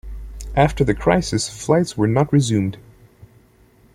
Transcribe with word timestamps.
After 0.55 0.83
the 0.83 0.95
crisis, 0.95 1.47
flights 1.47 1.95
were 1.95 2.07
not 2.07 2.33
resumed. 2.33 2.79